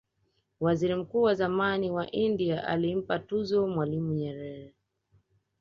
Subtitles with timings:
[0.59, 4.73] waziri mkuu wa zamani wa india alimpa tuzo mwalimu nyerere